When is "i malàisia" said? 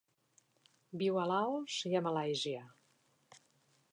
1.91-2.63